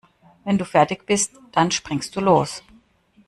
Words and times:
Wenn 0.45 0.57
du 0.57 0.65
fertig 0.65 1.05
bist, 1.05 1.33
dann 1.51 1.69
springst 1.69 2.15
du 2.15 2.21
los. 2.21 2.63